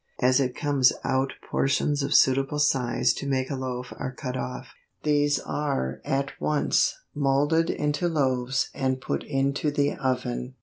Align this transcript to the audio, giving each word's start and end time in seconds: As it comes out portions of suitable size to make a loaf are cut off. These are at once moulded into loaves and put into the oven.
As 0.19 0.39
it 0.39 0.55
comes 0.55 0.91
out 1.03 1.33
portions 1.47 2.01
of 2.01 2.15
suitable 2.15 2.57
size 2.57 3.13
to 3.13 3.27
make 3.27 3.51
a 3.51 3.55
loaf 3.55 3.93
are 3.99 4.11
cut 4.11 4.35
off. 4.35 4.73
These 5.03 5.37
are 5.39 6.01
at 6.03 6.31
once 6.41 6.95
moulded 7.13 7.69
into 7.69 8.07
loaves 8.07 8.71
and 8.73 8.99
put 8.99 9.23
into 9.23 9.69
the 9.69 9.93
oven. 9.93 10.55